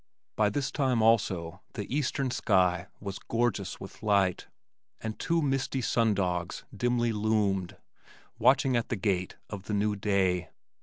[0.35, 4.47] By this time also the eastern sky was gorgeous with light,
[4.99, 7.77] and two misty "sun dogs" dimly loomed,
[8.39, 10.49] watching at the gate of the new day.